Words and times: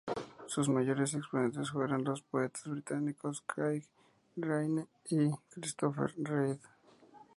Sus 0.47 0.67
mayores 0.67 1.13
exponentes 1.13 1.69
fueron 1.69 2.03
los 2.03 2.23
poetas 2.23 2.63
británicos 2.67 3.43
Craig 3.45 3.83
Raine 4.35 4.87
y 5.11 5.29
Christopher 5.51 6.11
Reid. 6.17 6.57